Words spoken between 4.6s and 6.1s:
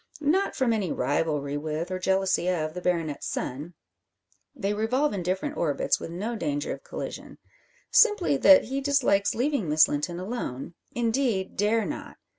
revolve in different orbits, with